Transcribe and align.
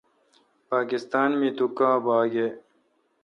پاکستان 0.71 1.29
می 1.39 1.49
تو 1.57 1.65
کاں 1.77 1.97
باگ 2.05 2.33
اؘ۔ 2.43 2.47